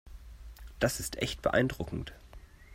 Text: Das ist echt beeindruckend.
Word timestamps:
Das 0.79 0.99
ist 0.99 1.21
echt 1.21 1.43
beeindruckend. 1.43 2.13